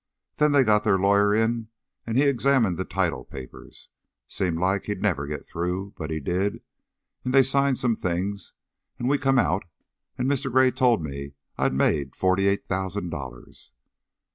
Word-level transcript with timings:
"Then 0.37 0.51
they 0.51 0.63
got 0.63 0.83
their 0.83 0.97
lawyer 0.97 1.35
in 1.35 1.67
an' 2.07 2.15
he 2.15 2.23
examined 2.23 2.75
the 2.75 2.83
title 2.85 3.23
papers. 3.23 3.89
Seemed 4.27 4.57
like 4.57 4.85
he'd 4.85 4.99
never 4.99 5.27
git 5.27 5.45
through, 5.45 5.93
but 5.95 6.09
he 6.09 6.19
did, 6.19 6.63
an' 7.23 7.33
they 7.33 7.43
signed 7.43 7.77
some 7.77 7.95
things 7.95 8.53
an' 8.97 9.05
we 9.05 9.19
come 9.19 9.37
out, 9.37 9.61
an' 10.17 10.25
Mister 10.27 10.49
Gray 10.49 10.71
told 10.71 11.03
me 11.03 11.33
I'd 11.55 11.75
made 11.75 12.15
forty 12.15 12.47
eight 12.47 12.67
thousand 12.67 13.11
dollars." 13.11 13.73